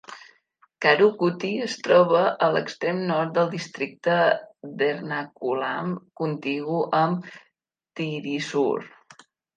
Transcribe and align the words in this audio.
Karukutty 0.83 1.49
es 1.65 1.73
troba 1.87 2.21
al 2.47 2.55
extrem 2.61 3.03
nord 3.11 3.35
del 3.35 3.51
districte 3.51 4.15
d'Ernakulam, 4.79 5.93
contigu 6.23 6.81
amb 7.05 7.29
Thrissur. 8.01 8.75